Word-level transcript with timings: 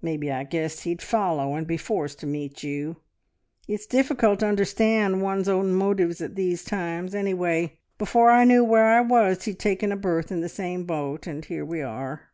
Maybe 0.00 0.30
I 0.30 0.44
guessed 0.44 0.84
he'd 0.84 1.02
follow 1.02 1.56
and 1.56 1.66
be 1.66 1.76
forced 1.76 2.20
to 2.20 2.28
meet 2.28 2.62
you. 2.62 2.98
It's 3.66 3.86
difficult 3.86 4.38
to 4.38 4.46
understand 4.46 5.20
one's 5.20 5.48
own 5.48 5.72
motives 5.74 6.20
at 6.20 6.36
these 6.36 6.62
times. 6.62 7.12
Anyway, 7.12 7.80
before 7.98 8.30
I 8.30 8.44
knew 8.44 8.62
where 8.62 8.86
I 8.86 9.00
was 9.00 9.42
he'd 9.46 9.58
taken 9.58 9.90
a 9.90 9.96
berth 9.96 10.30
in 10.30 10.42
the 10.42 10.48
same 10.48 10.84
boat, 10.84 11.26
and 11.26 11.44
here 11.44 11.64
we 11.64 11.82
are! 11.82 12.28